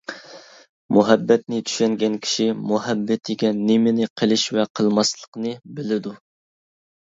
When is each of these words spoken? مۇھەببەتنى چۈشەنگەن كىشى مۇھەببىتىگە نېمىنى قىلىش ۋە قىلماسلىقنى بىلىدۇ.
مۇھەببەتنى 0.95 1.59
چۈشەنگەن 1.71 2.15
كىشى 2.23 2.47
مۇھەببىتىگە 2.73 3.53
نېمىنى 3.61 4.09
قىلىش 4.23 4.49
ۋە 4.59 4.67
قىلماسلىقنى 4.81 5.55
بىلىدۇ. 5.79 6.19